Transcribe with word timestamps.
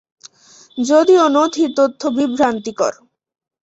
যদিও 0.77 1.23
নথির 1.35 1.69
তথ্য 1.77 2.01
বিভ্রান্তিকর। 2.17 2.93